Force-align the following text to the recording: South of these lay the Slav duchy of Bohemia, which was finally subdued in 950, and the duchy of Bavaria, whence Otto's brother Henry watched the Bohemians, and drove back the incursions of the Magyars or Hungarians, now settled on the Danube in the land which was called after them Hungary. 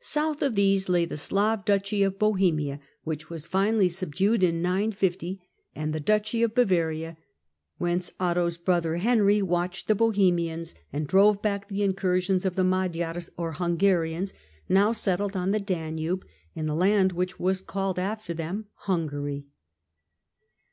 South 0.00 0.42
of 0.42 0.56
these 0.56 0.88
lay 0.88 1.04
the 1.04 1.16
Slav 1.16 1.64
duchy 1.64 2.02
of 2.02 2.18
Bohemia, 2.18 2.80
which 3.04 3.30
was 3.30 3.46
finally 3.46 3.88
subdued 3.88 4.42
in 4.42 4.60
950, 4.60 5.40
and 5.72 5.92
the 5.92 6.00
duchy 6.00 6.42
of 6.42 6.52
Bavaria, 6.56 7.16
whence 7.78 8.10
Otto's 8.18 8.56
brother 8.56 8.96
Henry 8.96 9.40
watched 9.40 9.86
the 9.86 9.94
Bohemians, 9.94 10.74
and 10.92 11.06
drove 11.06 11.40
back 11.42 11.68
the 11.68 11.84
incursions 11.84 12.44
of 12.44 12.56
the 12.56 12.64
Magyars 12.64 13.30
or 13.36 13.52
Hungarians, 13.52 14.34
now 14.68 14.90
settled 14.90 15.36
on 15.36 15.52
the 15.52 15.60
Danube 15.60 16.26
in 16.56 16.66
the 16.66 16.74
land 16.74 17.12
which 17.12 17.38
was 17.38 17.62
called 17.62 18.00
after 18.00 18.34
them 18.34 18.66
Hungary. 18.88 19.46